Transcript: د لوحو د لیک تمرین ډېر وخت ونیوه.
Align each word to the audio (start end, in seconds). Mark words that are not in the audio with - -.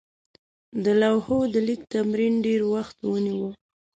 د 0.83 0.85
لوحو 1.01 1.37
د 1.53 1.55
لیک 1.67 1.81
تمرین 1.93 2.35
ډېر 2.45 2.61
وخت 2.73 2.97
ونیوه. 3.03 3.49